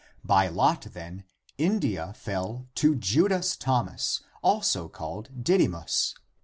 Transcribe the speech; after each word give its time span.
^ 0.01 0.03
By 0.23 0.47
lot, 0.47 0.81
then, 0.93 1.25
India 1.59 2.11
fell 2.15 2.65
to 2.73 2.95
Judas 2.95 3.55
Thomas, 3.55 4.23
also 4.41 4.89
called 4.89 5.43
Didymus. 5.43 6.15